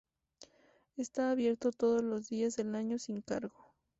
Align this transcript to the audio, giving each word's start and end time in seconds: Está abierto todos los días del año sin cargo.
Está 0.97 1.29
abierto 1.29 1.71
todos 1.71 2.01
los 2.01 2.27
días 2.27 2.55
del 2.55 2.73
año 2.73 2.97
sin 2.97 3.21
cargo. 3.21 3.53